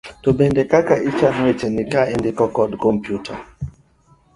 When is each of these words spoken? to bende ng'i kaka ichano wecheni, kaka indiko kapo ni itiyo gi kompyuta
to 0.23 0.29
bende 0.37 0.61
ng'i 0.63 0.69
kaka 0.73 0.95
ichano 1.09 1.39
wecheni, 1.47 1.83
kaka 1.91 2.09
indiko 2.13 2.43
kapo 2.53 2.61
ni 2.63 2.67
itiyo 2.71 2.77
gi 2.77 2.81
kompyuta 2.83 3.33